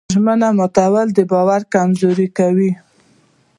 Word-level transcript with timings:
ژمنه 0.13 0.47
ماتول 0.57 1.07
د 1.13 1.19
باور 1.31 1.61
کمزوري 1.73 2.27
کوي. 2.37 2.71